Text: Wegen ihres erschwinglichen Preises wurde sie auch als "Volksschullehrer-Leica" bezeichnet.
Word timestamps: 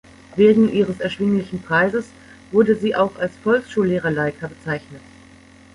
Wegen 0.35 0.67
ihres 0.73 0.99
erschwinglichen 0.99 1.61
Preises 1.61 2.07
wurde 2.51 2.75
sie 2.75 2.95
auch 2.95 3.17
als 3.17 3.37
"Volksschullehrer-Leica" 3.43 4.47
bezeichnet. 4.47 5.01